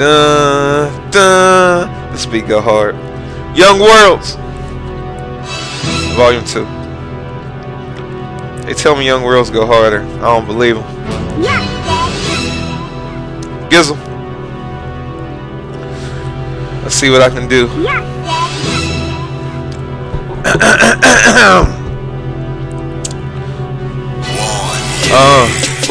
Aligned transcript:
Dun, 0.00 1.10
dun. 1.10 2.12
This 2.12 2.24
beat 2.24 2.48
go 2.48 2.62
hard. 2.62 2.96
Young 3.54 3.78
Worlds. 3.78 4.36
Volume 6.16 6.42
2. 6.42 6.64
They 8.64 8.72
tell 8.72 8.96
me 8.96 9.04
Young 9.04 9.22
Worlds 9.22 9.50
go 9.50 9.66
harder. 9.66 10.00
I 10.00 10.20
don't 10.20 10.46
believe 10.46 10.76
them. 10.76 10.86
Gizzle. 13.68 13.98
Let's 16.82 16.94
see 16.94 17.10
what 17.10 17.20
I 17.20 17.28
can 17.28 17.46
do. 17.46 17.68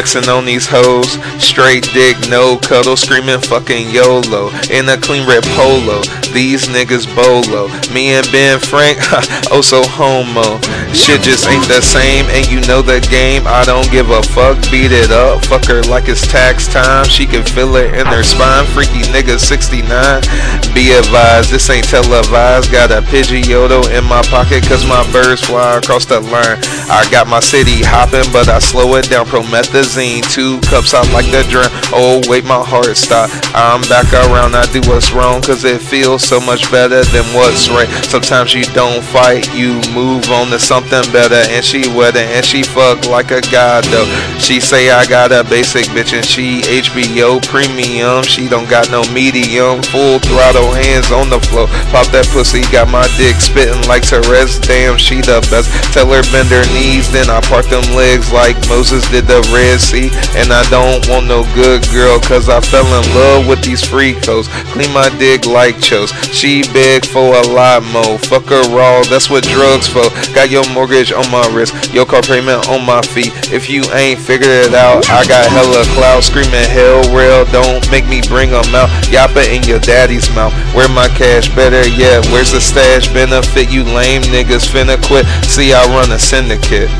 Flexing 0.00 0.30
on 0.30 0.46
these 0.46 0.66
hoes, 0.66 1.12
straight 1.36 1.84
dick, 1.92 2.16
no 2.30 2.56
cuddle, 2.56 2.96
screaming 2.96 3.38
fucking 3.38 3.90
YOLO, 3.90 4.48
in 4.72 4.88
a 4.88 4.96
clean 4.96 5.28
red 5.28 5.44
polo, 5.52 6.00
these 6.32 6.68
niggas 6.72 7.04
bolo, 7.14 7.68
me 7.92 8.16
and 8.16 8.24
Ben 8.32 8.58
Frank, 8.58 8.96
oh 9.52 9.60
so 9.60 9.84
homo, 9.84 10.56
shit 10.96 11.20
just 11.20 11.46
ain't 11.46 11.68
the 11.68 11.82
same, 11.84 12.24
and 12.32 12.48
you 12.48 12.64
know 12.64 12.80
the 12.80 13.06
game, 13.12 13.44
I 13.44 13.62
don't 13.66 13.90
give 13.92 14.08
a 14.08 14.22
fuck, 14.32 14.56
beat 14.72 14.88
it 14.88 15.10
up, 15.10 15.44
fuck 15.44 15.66
her 15.66 15.82
like 15.82 16.08
it's 16.08 16.26
tax 16.26 16.66
time, 16.66 17.04
she 17.04 17.26
can 17.26 17.44
feel 17.44 17.76
it 17.76 17.92
in 17.92 18.06
her 18.06 18.22
spine, 18.22 18.64
freaky 18.72 19.04
nigga 19.12 19.36
69, 19.36 19.84
be 20.72 20.96
advised, 20.96 21.52
this 21.52 21.68
ain't 21.68 21.84
televised, 21.84 22.72
got 22.72 22.90
a 22.90 23.04
Pidgeotto 23.04 23.84
in 23.92 24.04
my 24.08 24.22
pocket, 24.32 24.64
cause 24.64 24.88
my 24.88 25.04
birds 25.12 25.44
fly 25.44 25.76
across 25.76 26.06
the 26.06 26.20
line, 26.20 26.56
I 26.88 27.06
got 27.12 27.28
my 27.28 27.40
city 27.40 27.84
hopping, 27.84 28.24
but 28.32 28.48
I 28.48 28.60
slow 28.60 28.96
it 28.96 29.10
down, 29.10 29.26
promethazine, 29.26 29.89
two 29.90 30.60
cups, 30.70 30.94
I 30.94 31.02
like 31.10 31.26
the 31.34 31.42
drink, 31.50 31.66
oh 31.90 32.22
wait, 32.30 32.44
my 32.44 32.62
heart 32.62 32.94
stop, 32.96 33.26
I'm 33.58 33.82
back 33.90 34.06
around, 34.14 34.54
I 34.54 34.62
do 34.70 34.78
what's 34.86 35.10
wrong, 35.10 35.42
cause 35.42 35.64
it 35.64 35.82
feels 35.82 36.22
so 36.22 36.38
much 36.38 36.70
better 36.70 37.02
than 37.10 37.26
what's 37.34 37.68
right, 37.68 37.88
sometimes 38.06 38.54
you 38.54 38.62
don't 38.70 39.02
fight, 39.02 39.50
you 39.50 39.82
move 39.90 40.30
on 40.30 40.46
to 40.54 40.58
something 40.60 41.02
better, 41.10 41.42
and 41.50 41.64
she 41.64 41.82
wetter, 41.90 42.22
and 42.22 42.46
she 42.46 42.62
fuck 42.62 43.06
like 43.10 43.34
a 43.34 43.42
god 43.50 43.82
though, 43.90 44.06
she 44.38 44.60
say 44.60 44.90
I 44.90 45.06
got 45.06 45.32
a 45.32 45.42
basic 45.42 45.86
bitch, 45.90 46.14
and 46.14 46.24
she 46.24 46.62
HBO 46.62 47.42
premium, 47.42 48.22
she 48.22 48.46
don't 48.48 48.70
got 48.70 48.90
no 48.94 49.02
medium, 49.10 49.82
full 49.82 50.22
throttle, 50.22 50.70
hands 50.70 51.10
on 51.10 51.30
the 51.30 51.40
floor, 51.50 51.66
pop 51.90 52.06
that 52.14 52.30
pussy, 52.30 52.62
got 52.70 52.86
my 52.86 53.10
dick 53.18 53.34
spitting 53.42 53.82
like 53.90 54.06
Therese, 54.06 54.62
damn, 54.62 54.96
she 54.96 55.18
the 55.18 55.42
best, 55.50 55.66
tell 55.90 56.06
her 56.06 56.22
bend 56.30 56.48
her 56.54 56.62
knees, 56.70 57.10
then 57.10 57.26
I 57.26 57.40
park 57.42 57.66
them 57.66 57.82
legs 57.98 58.30
like 58.30 58.54
Moses 58.70 59.02
did 59.10 59.26
the 59.26 59.42
Red 59.50 59.79
Sea, 59.80 60.12
and 60.36 60.52
I 60.52 60.62
don't 60.70 61.02
want 61.08 61.26
no 61.26 61.42
good 61.54 61.82
girl, 61.90 62.20
cause 62.20 62.48
I 62.48 62.60
fell 62.60 62.86
in 62.86 63.04
love 63.16 63.48
with 63.48 63.64
these 63.64 63.82
freakos, 63.82 64.46
clean 64.70 64.92
my 64.92 65.08
dick 65.18 65.46
like 65.46 65.80
Chose, 65.80 66.12
she 66.30 66.62
beg 66.72 67.04
for 67.04 67.34
a 67.34 67.44
lot 67.48 67.82
more, 67.90 68.18
fuck 68.18 68.44
her 68.52 68.62
raw, 68.70 69.02
that's 69.08 69.30
what 69.30 69.42
drugs 69.44 69.88
for, 69.88 70.04
got 70.34 70.50
your 70.50 70.68
mortgage 70.70 71.12
on 71.12 71.28
my 71.30 71.42
wrist, 71.52 71.74
your 71.92 72.06
car 72.06 72.22
payment 72.22 72.68
on 72.68 72.84
my 72.84 73.00
feet, 73.02 73.32
if 73.50 73.68
you 73.68 73.82
ain't 73.92 74.20
figured 74.20 74.68
it 74.68 74.74
out, 74.74 75.08
I 75.08 75.26
got 75.26 75.50
hella 75.50 75.82
clout, 75.96 76.22
screaming 76.22 76.68
hell 76.70 77.02
real, 77.16 77.44
don't 77.50 77.82
make 77.90 78.06
me 78.06 78.20
bring 78.28 78.50
them 78.50 78.74
out, 78.74 78.90
yappa 79.08 79.42
in 79.48 79.62
your 79.64 79.80
daddy's 79.80 80.28
mouth, 80.34 80.52
where 80.74 80.88
my 80.88 81.08
cash, 81.08 81.48
better 81.54 81.88
yet, 81.88 82.24
where's 82.26 82.52
the 82.52 82.60
stash, 82.60 83.08
benefit? 83.12 83.70
You 83.70 83.84
lame 83.84 84.22
niggas 84.22 84.68
finna 84.68 85.00
quit, 85.06 85.26
see 85.44 85.72
I 85.72 85.84
run 85.86 86.12
a 86.12 86.18
syndicate. 86.18 86.90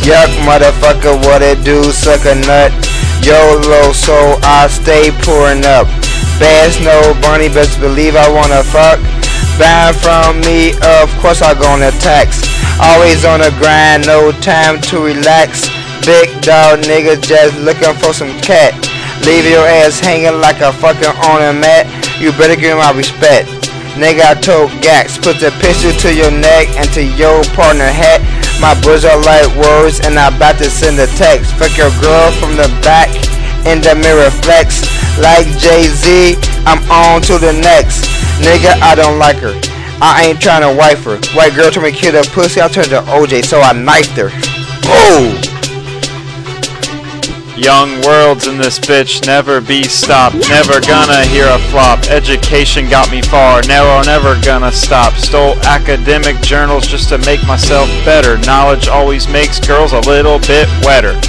Yuck, 0.00 0.32
motherfucker, 0.48 1.12
what 1.28 1.42
it 1.42 1.62
do? 1.62 1.84
Suck 1.92 2.24
a 2.24 2.34
nut. 2.34 2.72
YOLO, 3.20 3.92
so 3.92 4.40
I 4.42 4.66
stay 4.68 5.10
pouring 5.22 5.64
up. 5.64 5.86
Bass 6.40 6.80
no 6.80 7.12
bunny, 7.20 7.48
best 7.48 7.78
believe 7.80 8.16
I 8.16 8.24
wanna 8.32 8.64
fuck. 8.64 8.98
Buying 9.60 9.92
from 9.92 10.40
me, 10.40 10.72
of 10.80 11.12
course 11.20 11.42
I 11.42 11.52
gonna 11.52 11.92
tax. 12.00 12.40
Always 12.80 13.26
on 13.26 13.40
the 13.40 13.52
grind, 13.60 14.06
no 14.06 14.32
time 14.40 14.80
to 14.88 15.04
relax. 15.04 15.68
Big 16.06 16.32
dog 16.40 16.80
nigga 16.88 17.20
just 17.20 17.60
looking 17.60 17.92
for 18.00 18.14
some 18.14 18.32
cat. 18.40 18.72
Leave 19.28 19.44
your 19.44 19.68
ass 19.68 20.00
hanging 20.00 20.40
like 20.40 20.64
a 20.64 20.72
fucking 20.72 21.12
ornament. 21.28 21.84
You 22.16 22.32
better 22.40 22.56
give 22.56 22.78
my 22.78 22.90
respect. 22.92 23.52
Nigga, 24.00 24.32
I 24.32 24.34
told 24.40 24.70
Gax, 24.80 25.18
put 25.18 25.40
the 25.44 25.50
pistol 25.60 25.92
to 25.92 26.14
your 26.14 26.30
neck 26.30 26.72
and 26.80 26.88
to 26.96 27.04
your 27.04 27.44
partner 27.52 27.90
hat. 27.90 28.24
My 28.60 28.78
boys 28.82 29.06
are 29.06 29.16
like 29.24 29.48
words, 29.56 30.00
and 30.04 30.18
I'm 30.18 30.36
about 30.36 30.58
to 30.58 30.68
send 30.68 31.00
a 31.00 31.06
text. 31.16 31.54
Fuck 31.56 31.76
your 31.78 31.88
girl 32.00 32.30
from 32.36 32.56
the 32.56 32.68
back 32.84 33.08
in 33.64 33.80
the 33.80 33.94
mirror 33.96 34.30
flex. 34.44 34.84
Like 35.16 35.46
Jay 35.56 35.88
Z, 35.88 36.36
I'm 36.68 36.84
on 36.92 37.22
to 37.22 37.38
the 37.38 37.52
next. 37.52 38.04
Nigga, 38.44 38.76
I 38.82 38.94
don't 38.94 39.18
like 39.18 39.36
her. 39.36 39.58
I 40.02 40.26
ain't 40.26 40.40
trying 40.40 40.60
to 40.60 40.76
wife 40.76 41.04
her. 41.04 41.16
White 41.34 41.54
girl 41.56 41.70
told 41.70 41.84
me 41.84 41.92
kill 41.92 42.12
the 42.12 42.28
pussy, 42.32 42.60
I 42.60 42.68
turned 42.68 42.88
to 42.88 43.00
OJ, 43.02 43.44
so 43.44 43.60
I 43.60 43.72
knifed 43.72 44.16
her. 44.16 44.30
Oh! 44.84 45.59
Young 47.60 48.00
worlds 48.00 48.46
in 48.46 48.56
this 48.56 48.78
bitch, 48.78 49.26
never 49.26 49.60
be 49.60 49.82
stopped. 49.82 50.48
Never 50.48 50.80
gonna 50.80 51.26
hear 51.26 51.46
a 51.46 51.58
flop. 51.68 52.04
Education 52.04 52.88
got 52.88 53.10
me 53.10 53.20
far, 53.20 53.60
never, 53.68 54.02
never 54.06 54.40
gonna 54.40 54.72
stop. 54.72 55.12
Stole 55.12 55.60
academic 55.64 56.40
journals 56.40 56.86
just 56.86 57.10
to 57.10 57.18
make 57.18 57.46
myself 57.46 57.86
better. 58.02 58.38
Knowledge 58.38 58.88
always 58.88 59.28
makes 59.28 59.60
girls 59.60 59.92
a 59.92 60.00
little 60.00 60.38
bit 60.38 60.68
wetter. 60.86 61.20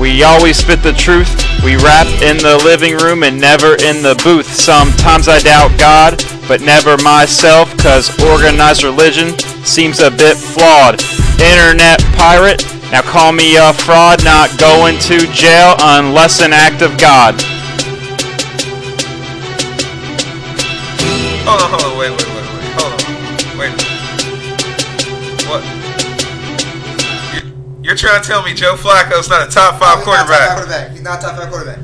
We 0.00 0.22
always 0.22 0.56
spit 0.56 0.82
the 0.82 0.94
truth. 0.94 1.28
We 1.62 1.76
rap 1.76 2.06
in 2.22 2.38
the 2.38 2.58
living 2.64 2.96
room 2.96 3.22
and 3.22 3.38
never 3.38 3.74
in 3.76 4.00
the 4.00 4.18
booth. 4.24 4.46
Sometimes 4.46 5.28
I 5.28 5.40
doubt 5.40 5.78
God, 5.78 6.24
but 6.48 6.62
never 6.62 6.96
myself, 7.04 7.68
cause 7.76 8.08
organized 8.24 8.84
religion 8.84 9.38
seems 9.64 10.00
a 10.00 10.10
bit 10.10 10.38
flawed. 10.38 11.02
Internet 11.36 12.00
pirate, 12.16 12.64
now 12.90 13.02
call 13.02 13.32
me 13.32 13.56
a 13.56 13.72
fraud, 13.72 14.22
not 14.24 14.58
going 14.58 14.98
to 15.00 15.18
jail 15.32 15.74
unless 15.80 16.40
an 16.40 16.52
act 16.52 16.82
of 16.82 16.96
God. 16.98 17.34
Hold 21.46 21.62
on, 21.62 21.70
hold 21.70 21.82
on, 21.82 21.98
wait, 21.98 22.10
wait, 22.10 22.26
wait, 22.26 22.46
wait, 22.54 22.70
hold 22.78 22.92
on, 22.92 22.98
wait. 23.58 23.72
What? 25.48 25.62
You're, 27.34 27.46
you're 27.84 27.96
trying 27.96 28.22
to 28.22 28.26
tell 28.26 28.42
me 28.42 28.54
Joe 28.54 28.74
Flacco's 28.74 29.28
not 29.28 29.46
a 29.48 29.50
top 29.50 29.80
five 29.80 30.04
quarterback? 30.04 30.92
He's 30.92 31.02
not 31.02 31.18
a 31.18 31.22
top 31.26 31.36
five 31.36 31.50
quarterback. 31.50 31.78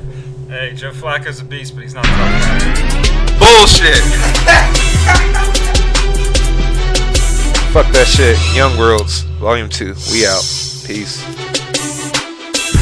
Hey, 0.48 0.72
Joe 0.74 0.92
Flacco's 0.92 1.40
a 1.40 1.44
beast, 1.44 1.74
but 1.74 1.82
he's 1.82 1.94
not 1.94 2.04
a 2.04 2.08
top 2.08 2.42
five. 2.42 3.38
Bullshit. 3.38 4.02
Fuck 7.72 7.90
that 7.92 8.06
shit. 8.06 8.36
Young 8.54 8.76
Worlds, 8.76 9.22
Volume 9.40 9.68
2. 9.68 9.94
We 10.12 10.26
out. 10.26 10.61
Peace. 10.84 11.41